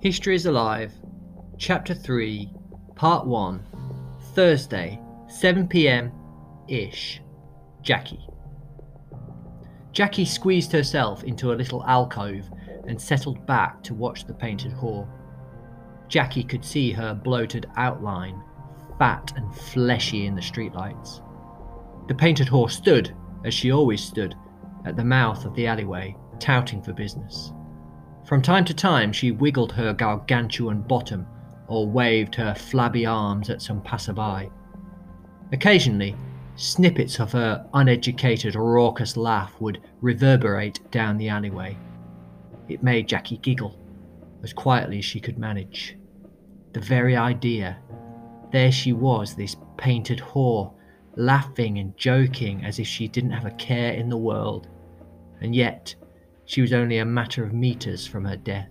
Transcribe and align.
History 0.00 0.34
is 0.34 0.46
Alive, 0.46 0.94
Chapter 1.58 1.92
3, 1.92 2.50
Part 2.94 3.26
1, 3.26 3.62
Thursday, 4.32 4.98
7 5.28 5.68
pm 5.68 6.10
ish. 6.68 7.20
Jackie. 7.82 8.26
Jackie 9.92 10.24
squeezed 10.24 10.72
herself 10.72 11.22
into 11.24 11.52
a 11.52 11.54
little 11.54 11.84
alcove 11.84 12.48
and 12.88 12.98
settled 12.98 13.44
back 13.44 13.82
to 13.82 13.92
watch 13.92 14.26
the 14.26 14.32
painted 14.32 14.72
whore. 14.72 15.06
Jackie 16.08 16.44
could 16.44 16.64
see 16.64 16.92
her 16.92 17.12
bloated 17.12 17.66
outline, 17.76 18.42
fat 18.98 19.34
and 19.36 19.54
fleshy 19.54 20.24
in 20.24 20.34
the 20.34 20.40
streetlights. 20.40 21.20
The 22.08 22.14
painted 22.14 22.46
whore 22.46 22.70
stood, 22.70 23.14
as 23.44 23.52
she 23.52 23.70
always 23.70 24.02
stood, 24.02 24.34
at 24.86 24.96
the 24.96 25.04
mouth 25.04 25.44
of 25.44 25.54
the 25.54 25.66
alleyway, 25.66 26.16
touting 26.38 26.80
for 26.80 26.94
business. 26.94 27.52
From 28.30 28.42
time 28.42 28.64
to 28.66 28.74
time, 28.74 29.12
she 29.12 29.32
wiggled 29.32 29.72
her 29.72 29.92
gargantuan 29.92 30.82
bottom 30.82 31.26
or 31.66 31.84
waved 31.84 32.36
her 32.36 32.54
flabby 32.54 33.04
arms 33.04 33.50
at 33.50 33.60
some 33.60 33.82
passerby. 33.82 34.48
Occasionally, 35.52 36.14
snippets 36.54 37.18
of 37.18 37.32
her 37.32 37.66
uneducated, 37.74 38.54
raucous 38.54 39.16
laugh 39.16 39.60
would 39.60 39.80
reverberate 40.00 40.78
down 40.92 41.18
the 41.18 41.28
alleyway. 41.28 41.76
It 42.68 42.84
made 42.84 43.08
Jackie 43.08 43.38
giggle, 43.38 43.76
as 44.44 44.52
quietly 44.52 44.98
as 44.98 45.04
she 45.04 45.18
could 45.18 45.36
manage. 45.36 45.96
The 46.72 46.78
very 46.78 47.16
idea. 47.16 47.78
There 48.52 48.70
she 48.70 48.92
was, 48.92 49.34
this 49.34 49.56
painted 49.76 50.20
whore, 50.20 50.72
laughing 51.16 51.80
and 51.80 51.96
joking 51.96 52.64
as 52.64 52.78
if 52.78 52.86
she 52.86 53.08
didn't 53.08 53.32
have 53.32 53.46
a 53.46 53.56
care 53.56 53.94
in 53.94 54.08
the 54.08 54.16
world. 54.16 54.68
And 55.40 55.52
yet, 55.52 55.96
she 56.50 56.60
was 56.60 56.72
only 56.72 56.98
a 56.98 57.04
matter 57.04 57.44
of 57.44 57.52
meters 57.52 58.08
from 58.08 58.24
her 58.24 58.36
death. 58.36 58.68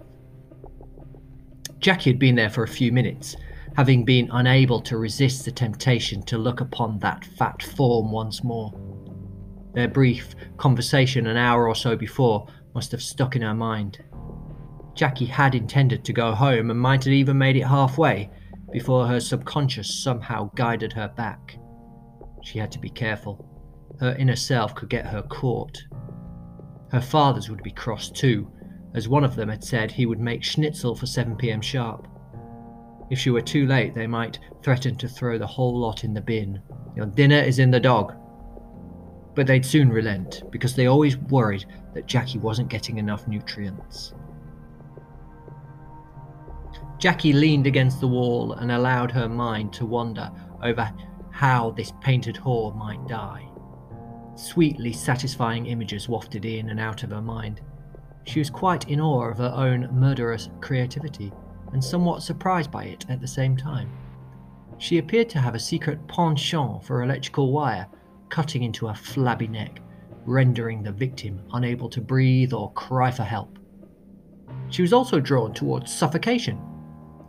Jackie 1.79 2.09
had 2.09 2.19
been 2.19 2.35
there 2.35 2.49
for 2.49 2.63
a 2.63 2.67
few 2.67 2.91
minutes, 2.91 3.37
having 3.77 4.03
been 4.03 4.27
unable 4.33 4.81
to 4.81 4.97
resist 4.97 5.45
the 5.45 5.51
temptation 5.51 6.21
to 6.23 6.37
look 6.37 6.59
upon 6.59 6.99
that 6.99 7.23
fat 7.23 7.63
form 7.63 8.11
once 8.11 8.43
more. 8.43 8.73
Their 9.73 9.87
brief 9.87 10.35
conversation 10.57 11.25
an 11.27 11.37
hour 11.37 11.69
or 11.69 11.75
so 11.75 11.95
before 11.95 12.47
must 12.75 12.91
have 12.91 13.01
stuck 13.01 13.37
in 13.37 13.43
her 13.43 13.55
mind. 13.55 14.03
Jackie 14.93 15.23
had 15.23 15.55
intended 15.55 16.03
to 16.03 16.11
go 16.11 16.33
home 16.33 16.71
and 16.71 16.79
might 16.81 17.05
have 17.05 17.13
even 17.13 17.37
made 17.37 17.55
it 17.55 17.65
halfway 17.65 18.29
before 18.73 19.07
her 19.07 19.21
subconscious 19.21 20.03
somehow 20.03 20.51
guided 20.53 20.91
her 20.91 21.07
back. 21.15 21.57
She 22.43 22.59
had 22.59 22.73
to 22.73 22.79
be 22.79 22.89
careful. 22.89 23.45
Her 24.01 24.17
inner 24.19 24.35
self 24.35 24.75
could 24.75 24.89
get 24.89 25.05
her 25.05 25.21
caught. 25.21 25.81
Her 26.91 27.01
father's 27.01 27.49
would 27.49 27.63
be 27.63 27.71
cross 27.71 28.09
too, 28.09 28.51
as 28.93 29.07
one 29.07 29.23
of 29.23 29.35
them 29.35 29.49
had 29.49 29.63
said 29.63 29.91
he 29.91 30.05
would 30.05 30.19
make 30.19 30.43
schnitzel 30.43 30.95
for 30.95 31.05
7pm 31.05 31.61
sharp. 31.61 32.07
If 33.09 33.19
she 33.19 33.29
were 33.29 33.41
too 33.41 33.65
late, 33.67 33.95
they 33.95 34.07
might 34.07 34.39
threaten 34.63 34.95
to 34.97 35.07
throw 35.07 35.37
the 35.37 35.47
whole 35.47 35.77
lot 35.77 36.03
in 36.03 36.13
the 36.13 36.21
bin. 36.21 36.61
Your 36.95 37.05
dinner 37.05 37.39
is 37.39 37.59
in 37.59 37.71
the 37.71 37.79
dog. 37.79 38.13
But 39.35 39.47
they'd 39.47 39.65
soon 39.65 39.89
relent, 39.89 40.43
because 40.51 40.75
they 40.75 40.87
always 40.87 41.17
worried 41.17 41.65
that 41.93 42.07
Jackie 42.07 42.39
wasn't 42.39 42.69
getting 42.69 42.97
enough 42.97 43.27
nutrients. 43.27 44.13
Jackie 46.97 47.33
leaned 47.33 47.65
against 47.65 48.01
the 48.01 48.07
wall 48.07 48.53
and 48.53 48.71
allowed 48.71 49.11
her 49.11 49.29
mind 49.29 49.71
to 49.73 49.85
wander 49.85 50.29
over 50.61 50.91
how 51.31 51.71
this 51.71 51.93
painted 52.01 52.35
whore 52.35 52.75
might 52.75 53.07
die. 53.07 53.47
Sweetly 54.39 54.93
satisfying 54.93 55.65
images 55.65 56.07
wafted 56.07 56.45
in 56.45 56.69
and 56.69 56.79
out 56.79 57.03
of 57.03 57.09
her 57.09 57.21
mind. 57.21 57.59
She 58.23 58.39
was 58.39 58.49
quite 58.49 58.87
in 58.87 59.01
awe 59.01 59.29
of 59.29 59.37
her 59.39 59.51
own 59.53 59.89
murderous 59.91 60.47
creativity, 60.61 61.33
and 61.73 61.83
somewhat 61.83 62.23
surprised 62.23 62.71
by 62.71 62.85
it 62.85 63.05
at 63.09 63.19
the 63.19 63.27
same 63.27 63.57
time. 63.57 63.89
She 64.77 64.97
appeared 64.97 65.29
to 65.31 65.39
have 65.39 65.55
a 65.55 65.59
secret 65.59 66.07
penchant 66.07 66.85
for 66.85 67.03
electrical 67.03 67.51
wire 67.51 67.85
cutting 68.29 68.63
into 68.63 68.87
her 68.87 68.93
flabby 68.93 69.47
neck, 69.47 69.81
rendering 70.25 70.83
the 70.83 70.93
victim 70.93 71.41
unable 71.51 71.89
to 71.89 71.99
breathe 71.99 72.53
or 72.53 72.71
cry 72.71 73.11
for 73.11 73.23
help. 73.23 73.59
She 74.69 74.81
was 74.81 74.93
also 74.93 75.19
drawn 75.19 75.53
towards 75.53 75.93
suffocation, 75.93 76.55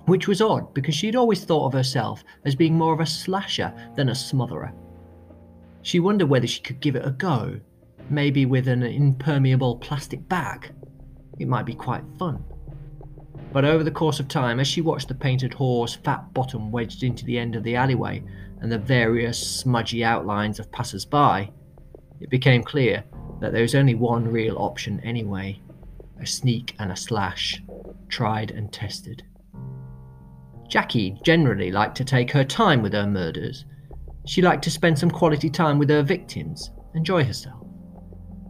which 0.07 0.29
was 0.29 0.41
odd 0.41 0.73
because 0.75 0.95
she'd 0.95 1.17
always 1.17 1.45
thought 1.45 1.67
of 1.67 1.73
herself 1.73 2.23
as 2.45 2.55
being 2.55 2.79
more 2.79 2.95
of 2.95 3.01
a 3.01 3.07
slasher 3.07 3.75
than 3.97 4.11
a 4.11 4.15
smotherer. 4.15 4.73
She 5.83 6.01
wondered 6.01 6.29
whether 6.29 6.47
she 6.47 6.61
could 6.61 6.81
give 6.81 6.97
it 6.97 7.07
a 7.07 7.11
go, 7.11 7.61
maybe 8.09 8.47
with 8.47 8.69
an 8.69 8.83
impermeable 8.83 9.77
plastic 9.77 10.29
bag. 10.29 10.73
It 11.39 11.49
might 11.49 11.67
be 11.67 11.75
quite 11.75 12.05
fun. 12.19 12.45
But 13.53 13.65
over 13.65 13.83
the 13.83 13.91
course 13.91 14.21
of 14.21 14.29
time, 14.29 14.61
as 14.61 14.69
she 14.69 14.81
watched 14.81 15.09
the 15.09 15.15
painted 15.15 15.53
whore's 15.53 15.95
fat 15.95 16.33
bottom 16.35 16.71
wedged 16.71 17.03
into 17.03 17.25
the 17.25 17.39
end 17.39 17.57
of 17.57 17.65
the 17.65 17.77
alleyway 17.77 18.23
and 18.61 18.71
the 18.71 18.79
various 18.79 19.39
smudgy 19.39 20.05
outlines 20.05 20.61
of 20.61 20.71
passers 20.71 21.05
by, 21.05 21.51
it 22.21 22.31
became 22.31 22.63
clear 22.63 23.03
that 23.41 23.53
there 23.53 23.63
was 23.63 23.75
only 23.75 23.95
one 23.95 24.31
real 24.31 24.59
option 24.59 25.01
anyway 25.01 25.61
a 26.21 26.27
sneak 26.27 26.77
and 26.79 26.93
a 26.93 26.97
slash, 26.97 27.63
tried 28.09 28.51
and 28.51 28.73
tested. 28.73 29.23
Jackie 30.69 31.19
generally 31.25 31.73
liked 31.73 31.97
to 31.97 32.05
take 32.05 32.31
her 32.31 32.45
time 32.45 32.83
with 32.83 32.93
her 32.93 33.07
murders. 33.07 33.65
She 34.27 34.43
liked 34.43 34.65
to 34.65 34.71
spend 34.71 34.99
some 34.99 35.11
quality 35.11 35.51
time 35.51 35.79
with 35.79 35.91
her 35.91 36.03
victims, 36.03 36.71
enjoy 36.95 37.25
herself. 37.25 37.67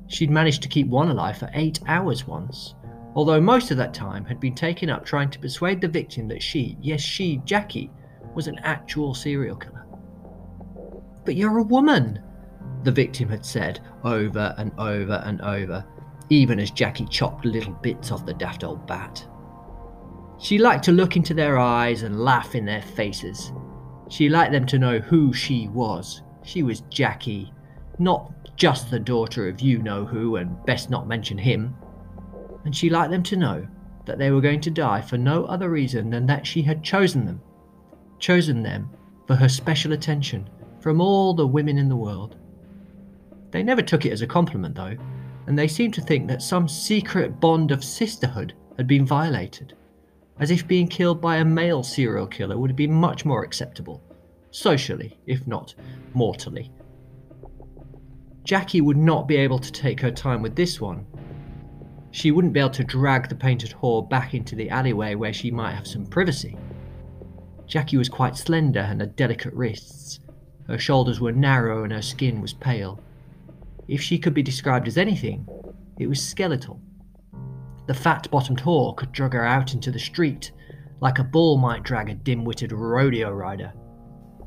She'd 0.08 0.30
managed 0.30 0.62
to 0.62 0.68
keep 0.68 0.88
one 0.88 1.08
alive 1.10 1.38
for 1.38 1.50
eight 1.54 1.78
hours 1.86 2.26
once, 2.26 2.74
although 3.14 3.40
most 3.40 3.70
of 3.70 3.76
that 3.76 3.94
time 3.94 4.24
had 4.24 4.40
been 4.40 4.54
taken 4.54 4.90
up 4.90 5.04
trying 5.04 5.30
to 5.30 5.38
persuade 5.38 5.80
the 5.80 5.88
victim 5.88 6.26
that 6.28 6.42
she, 6.42 6.76
yes, 6.80 7.00
she, 7.00 7.40
Jackie, 7.44 7.90
was 8.34 8.48
an 8.48 8.58
actual 8.62 9.14
serial 9.14 9.56
killer. 9.56 9.86
But 11.24 11.36
you're 11.36 11.58
a 11.58 11.62
woman, 11.62 12.20
the 12.82 12.92
victim 12.92 13.28
had 13.28 13.44
said 13.44 13.80
over 14.04 14.54
and 14.58 14.72
over 14.78 15.22
and 15.24 15.40
over, 15.42 15.84
even 16.28 16.58
as 16.58 16.70
Jackie 16.70 17.06
chopped 17.06 17.44
little 17.44 17.74
bits 17.74 18.10
off 18.10 18.26
the 18.26 18.34
daft 18.34 18.64
old 18.64 18.86
bat. 18.86 19.26
She 20.38 20.58
liked 20.58 20.84
to 20.84 20.92
look 20.92 21.16
into 21.16 21.34
their 21.34 21.58
eyes 21.58 22.02
and 22.02 22.20
laugh 22.20 22.54
in 22.54 22.64
their 22.64 22.82
faces. 22.82 23.52
She 24.10 24.28
liked 24.28 24.50
them 24.50 24.66
to 24.66 24.78
know 24.78 24.98
who 24.98 25.32
she 25.32 25.68
was. 25.68 26.22
She 26.42 26.64
was 26.64 26.82
Jackie, 26.90 27.52
not 28.00 28.56
just 28.56 28.90
the 28.90 28.98
daughter 28.98 29.48
of 29.48 29.60
you 29.60 29.78
know 29.78 30.04
who, 30.04 30.36
and 30.36 30.62
best 30.66 30.90
not 30.90 31.06
mention 31.06 31.38
him. 31.38 31.76
And 32.64 32.74
she 32.74 32.90
liked 32.90 33.12
them 33.12 33.22
to 33.22 33.36
know 33.36 33.66
that 34.06 34.18
they 34.18 34.32
were 34.32 34.40
going 34.40 34.60
to 34.62 34.70
die 34.70 35.00
for 35.00 35.16
no 35.16 35.44
other 35.44 35.70
reason 35.70 36.10
than 36.10 36.26
that 36.26 36.44
she 36.44 36.60
had 36.60 36.82
chosen 36.82 37.24
them. 37.24 37.40
Chosen 38.18 38.64
them 38.64 38.90
for 39.28 39.36
her 39.36 39.48
special 39.48 39.92
attention 39.92 40.50
from 40.80 41.00
all 41.00 41.32
the 41.32 41.46
women 41.46 41.78
in 41.78 41.88
the 41.88 41.96
world. 41.96 42.36
They 43.52 43.62
never 43.62 43.80
took 43.80 44.04
it 44.04 44.12
as 44.12 44.22
a 44.22 44.26
compliment, 44.26 44.74
though, 44.74 44.96
and 45.46 45.56
they 45.56 45.68
seemed 45.68 45.94
to 45.94 46.02
think 46.02 46.26
that 46.26 46.42
some 46.42 46.66
secret 46.66 47.38
bond 47.38 47.70
of 47.70 47.84
sisterhood 47.84 48.54
had 48.76 48.88
been 48.88 49.06
violated, 49.06 49.76
as 50.40 50.50
if 50.50 50.66
being 50.66 50.88
killed 50.88 51.20
by 51.20 51.36
a 51.36 51.44
male 51.44 51.82
serial 51.82 52.26
killer 52.26 52.58
would 52.58 52.74
be 52.74 52.86
much 52.86 53.24
more 53.24 53.44
acceptable, 53.44 54.02
socially, 54.50 55.18
if 55.26 55.46
not 55.46 55.74
mortally. 56.14 56.72
Jackie 58.42 58.80
would 58.80 58.96
not 58.96 59.28
be 59.28 59.36
able 59.36 59.58
to 59.58 59.70
take 59.70 60.00
her 60.00 60.10
time 60.10 60.40
with 60.40 60.56
this 60.56 60.80
one. 60.80 61.06
She 62.10 62.30
wouldn't 62.30 62.54
be 62.54 62.60
able 62.60 62.70
to 62.70 62.84
drag 62.84 63.28
the 63.28 63.34
painted 63.34 63.70
whore 63.70 64.08
back 64.08 64.34
into 64.34 64.56
the 64.56 64.70
alleyway 64.70 65.14
where 65.14 65.32
she 65.32 65.50
might 65.50 65.74
have 65.74 65.86
some 65.86 66.06
privacy. 66.06 66.56
Jackie 67.66 67.98
was 67.98 68.08
quite 68.08 68.36
slender 68.36 68.80
and 68.80 69.00
had 69.00 69.14
delicate 69.14 69.52
wrists. 69.52 70.20
Her 70.66 70.78
shoulders 70.78 71.20
were 71.20 71.32
narrow 71.32 71.84
and 71.84 71.92
her 71.92 72.02
skin 72.02 72.40
was 72.40 72.54
pale. 72.54 72.98
If 73.86 74.00
she 74.00 74.18
could 74.18 74.34
be 74.34 74.42
described 74.42 74.88
as 74.88 74.96
anything, 74.96 75.46
it 75.98 76.08
was 76.08 76.20
skeletal. 76.20 76.80
The 77.90 77.94
fat 77.94 78.30
bottomed 78.30 78.60
whore 78.60 78.94
could 78.94 79.10
drag 79.10 79.32
her 79.32 79.44
out 79.44 79.74
into 79.74 79.90
the 79.90 79.98
street, 79.98 80.52
like 81.00 81.18
a 81.18 81.24
bull 81.24 81.56
might 81.56 81.82
drag 81.82 82.08
a 82.08 82.14
dim 82.14 82.44
witted 82.44 82.70
rodeo 82.70 83.32
rider. 83.32 83.72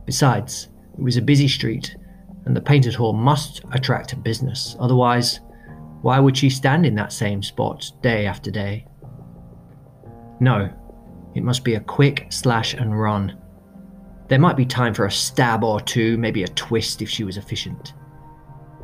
Besides, 0.06 0.70
it 0.98 1.04
was 1.04 1.18
a 1.18 1.22
busy 1.22 1.50
street, 1.50 1.94
and 2.46 2.56
the 2.56 2.62
painted 2.62 2.94
whore 2.94 3.14
must 3.14 3.62
attract 3.74 4.24
business, 4.24 4.78
otherwise, 4.80 5.42
why 6.04 6.22
would 6.22 6.38
she 6.38 6.50
stand 6.50 6.86
in 6.86 6.96
that 6.96 7.12
same 7.12 7.44
spot 7.44 7.92
day 8.02 8.28
after 8.28 8.50
day? 8.50 8.88
No, 10.40 10.72
it 11.36 11.44
must 11.44 11.66
be 11.66 11.76
a 11.76 11.82
quick 11.82 12.28
slash 12.30 12.74
and 12.74 12.98
run. 12.98 13.38
There 14.30 14.40
might 14.40 14.56
be 14.56 14.66
time 14.66 14.94
for 14.94 15.06
a 15.06 15.12
stab 15.12 15.66
or 15.66 15.82
two, 15.82 16.18
maybe 16.18 16.44
a 16.44 16.48
twist 16.48 17.02
if 17.02 17.10
she 17.10 17.26
was 17.26 17.36
efficient. 17.36 17.94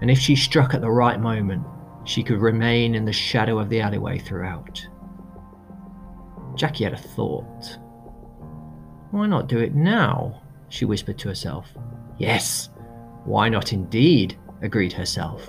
And 0.01 0.11
if 0.11 0.19
she 0.19 0.35
struck 0.35 0.73
at 0.73 0.81
the 0.81 0.91
right 0.91 1.21
moment, 1.21 1.65
she 2.03 2.23
could 2.23 2.39
remain 2.39 2.95
in 2.95 3.05
the 3.05 3.13
shadow 3.13 3.59
of 3.59 3.69
the 3.69 3.81
alleyway 3.81 4.17
throughout. 4.17 4.85
Jackie 6.55 6.83
had 6.83 6.93
a 6.93 6.97
thought. 6.97 7.77
Why 9.11 9.27
not 9.27 9.47
do 9.47 9.59
it 9.59 9.75
now? 9.75 10.41
she 10.69 10.85
whispered 10.85 11.17
to 11.19 11.29
herself. 11.29 11.67
Yes, 12.17 12.69
why 13.25 13.49
not 13.49 13.73
indeed? 13.73 14.37
agreed 14.61 14.93
herself. 14.93 15.47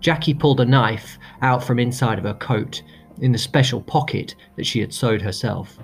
Jackie 0.00 0.34
pulled 0.34 0.60
a 0.60 0.64
knife 0.64 1.18
out 1.42 1.62
from 1.62 1.78
inside 1.78 2.18
of 2.18 2.24
her 2.24 2.34
coat 2.34 2.82
in 3.20 3.32
the 3.32 3.38
special 3.38 3.80
pocket 3.82 4.34
that 4.56 4.66
she 4.66 4.80
had 4.80 4.92
sewed 4.92 5.22
herself. 5.22 5.78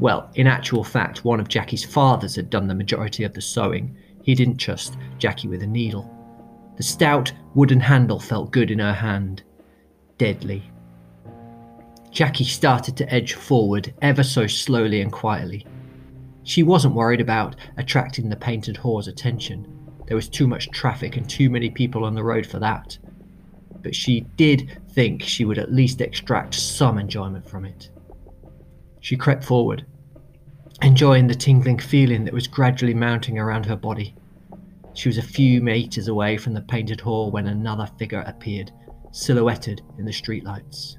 Well, 0.00 0.30
in 0.34 0.46
actual 0.46 0.84
fact, 0.84 1.24
one 1.24 1.40
of 1.40 1.48
Jackie's 1.48 1.84
fathers 1.84 2.36
had 2.36 2.50
done 2.50 2.68
the 2.68 2.74
majority 2.74 3.24
of 3.24 3.34
the 3.34 3.40
sewing. 3.40 3.96
He 4.22 4.34
didn't 4.34 4.58
trust 4.58 4.96
Jackie 5.18 5.48
with 5.48 5.62
a 5.62 5.66
needle. 5.66 6.14
The 6.78 6.84
stout 6.84 7.32
wooden 7.56 7.80
handle 7.80 8.20
felt 8.20 8.52
good 8.52 8.70
in 8.70 8.78
her 8.78 8.92
hand. 8.92 9.42
Deadly. 10.16 10.62
Jackie 12.12 12.44
started 12.44 12.96
to 12.96 13.12
edge 13.12 13.34
forward 13.34 13.92
ever 14.00 14.22
so 14.22 14.46
slowly 14.46 15.00
and 15.00 15.10
quietly. 15.10 15.66
She 16.44 16.62
wasn't 16.62 16.94
worried 16.94 17.20
about 17.20 17.56
attracting 17.76 18.28
the 18.28 18.36
painted 18.36 18.76
whore's 18.76 19.08
attention. 19.08 19.66
There 20.06 20.14
was 20.14 20.28
too 20.28 20.46
much 20.46 20.70
traffic 20.70 21.16
and 21.16 21.28
too 21.28 21.50
many 21.50 21.68
people 21.68 22.04
on 22.04 22.14
the 22.14 22.22
road 22.22 22.46
for 22.46 22.60
that. 22.60 22.96
But 23.82 23.96
she 23.96 24.20
did 24.36 24.80
think 24.92 25.22
she 25.22 25.44
would 25.44 25.58
at 25.58 25.72
least 25.72 26.00
extract 26.00 26.54
some 26.54 26.96
enjoyment 26.96 27.48
from 27.48 27.64
it. 27.64 27.90
She 29.00 29.16
crept 29.16 29.42
forward, 29.42 29.84
enjoying 30.80 31.26
the 31.26 31.34
tingling 31.34 31.80
feeling 31.80 32.24
that 32.24 32.34
was 32.34 32.46
gradually 32.46 32.94
mounting 32.94 33.36
around 33.36 33.66
her 33.66 33.76
body. 33.76 34.14
She 34.98 35.08
was 35.08 35.18
a 35.18 35.22
few 35.22 35.62
meters 35.62 36.08
away 36.08 36.36
from 36.36 36.54
the 36.54 36.60
painted 36.60 37.00
hall 37.00 37.30
when 37.30 37.46
another 37.46 37.88
figure 38.00 38.24
appeared, 38.26 38.72
silhouetted 39.12 39.80
in 39.96 40.04
the 40.04 40.10
streetlights. 40.10 40.98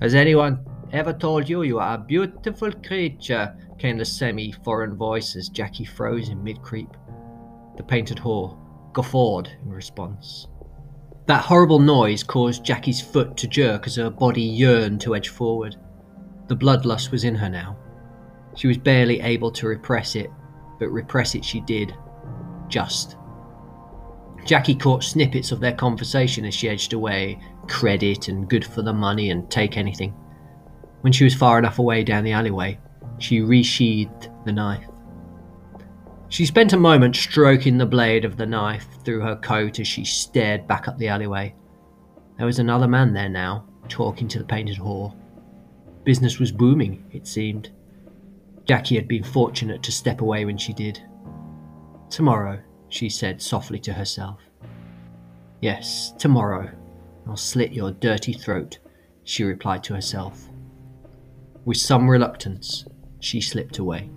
Has 0.00 0.16
anyone 0.16 0.66
ever 0.90 1.12
told 1.12 1.48
you 1.48 1.62
you 1.62 1.78
are 1.78 1.94
a 1.94 2.04
beautiful 2.04 2.72
creature? 2.72 3.56
came 3.78 3.96
the 3.96 4.04
semi 4.04 4.50
foreign 4.50 4.96
voice 4.96 5.36
as 5.36 5.48
Jackie 5.48 5.84
froze 5.84 6.30
in 6.30 6.42
mid 6.42 6.60
creep. 6.62 6.88
The 7.76 7.84
painted 7.84 8.16
whore 8.16 8.58
guffawed 8.92 9.50
in 9.62 9.70
response. 9.70 10.48
That 11.26 11.44
horrible 11.44 11.78
noise 11.78 12.24
caused 12.24 12.64
Jackie's 12.64 13.00
foot 13.00 13.36
to 13.36 13.46
jerk 13.46 13.86
as 13.86 13.94
her 13.94 14.10
body 14.10 14.42
yearned 14.42 15.00
to 15.02 15.14
edge 15.14 15.28
forward. 15.28 15.76
The 16.48 16.56
bloodlust 16.56 17.12
was 17.12 17.22
in 17.22 17.36
her 17.36 17.48
now. 17.48 17.78
She 18.56 18.66
was 18.66 18.78
barely 18.78 19.20
able 19.20 19.52
to 19.52 19.68
repress 19.68 20.16
it, 20.16 20.28
but 20.80 20.88
repress 20.88 21.36
it 21.36 21.44
she 21.44 21.60
did. 21.60 21.94
Just. 22.68 23.16
Jackie 24.44 24.74
caught 24.74 25.02
snippets 25.02 25.50
of 25.50 25.60
their 25.60 25.74
conversation 25.74 26.44
as 26.44 26.54
she 26.54 26.68
edged 26.68 26.92
away 26.92 27.40
credit 27.68 28.28
and 28.28 28.48
good 28.48 28.64
for 28.64 28.82
the 28.82 28.92
money 28.92 29.30
and 29.30 29.50
take 29.50 29.76
anything. 29.76 30.10
When 31.00 31.12
she 31.12 31.24
was 31.24 31.34
far 31.34 31.58
enough 31.58 31.78
away 31.78 32.04
down 32.04 32.24
the 32.24 32.32
alleyway, 32.32 32.78
she 33.18 33.40
resheathed 33.40 34.28
the 34.44 34.52
knife. 34.52 34.86
She 36.28 36.46
spent 36.46 36.72
a 36.72 36.78
moment 36.78 37.16
stroking 37.16 37.78
the 37.78 37.86
blade 37.86 38.24
of 38.24 38.36
the 38.36 38.46
knife 38.46 38.86
through 39.04 39.20
her 39.20 39.36
coat 39.36 39.78
as 39.78 39.86
she 39.86 40.04
stared 40.04 40.66
back 40.66 40.88
up 40.88 40.98
the 40.98 41.08
alleyway. 41.08 41.54
There 42.36 42.46
was 42.46 42.58
another 42.58 42.88
man 42.88 43.12
there 43.12 43.28
now, 43.28 43.66
talking 43.88 44.28
to 44.28 44.38
the 44.38 44.44
painted 44.44 44.76
whore. 44.76 45.14
Business 46.04 46.38
was 46.38 46.52
booming, 46.52 47.04
it 47.12 47.26
seemed. 47.26 47.70
Jackie 48.64 48.96
had 48.96 49.08
been 49.08 49.22
fortunate 49.22 49.82
to 49.84 49.92
step 49.92 50.20
away 50.20 50.44
when 50.44 50.58
she 50.58 50.72
did. 50.72 51.00
Tomorrow, 52.16 52.60
she 52.88 53.10
said 53.10 53.42
softly 53.42 53.78
to 53.80 53.92
herself. 53.92 54.40
Yes, 55.60 56.14
tomorrow. 56.18 56.70
I'll 57.28 57.36
slit 57.36 57.72
your 57.72 57.90
dirty 57.90 58.32
throat, 58.32 58.78
she 59.24 59.44
replied 59.44 59.84
to 59.84 59.94
herself. 59.94 60.48
With 61.66 61.76
some 61.76 62.08
reluctance, 62.08 62.86
she 63.20 63.42
slipped 63.42 63.76
away. 63.76 64.08